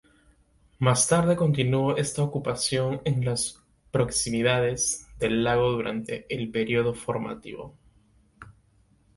Más 0.79 1.07
tarde 1.07 1.35
continuo 1.35 1.95
esta 1.95 2.23
ocupación 2.23 3.03
en 3.05 3.23
las 3.23 3.61
proximidades 3.91 5.07
del 5.19 5.43
lago 5.43 5.69
durante 5.73 6.25
el 6.33 6.49
periodo 6.49 6.95
formativo. 6.95 7.77